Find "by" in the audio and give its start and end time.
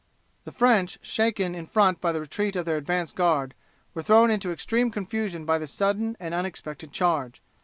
2.01-2.11, 5.45-5.59